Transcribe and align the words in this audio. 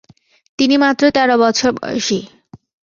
তিনি 0.59 0.75
মাত্র 0.77 1.03
তেরো 1.15 1.35
বছর 1.37 1.69
বয়সী। 1.77 2.19